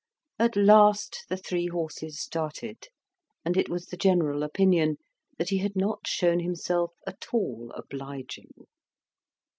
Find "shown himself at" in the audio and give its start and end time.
6.07-7.27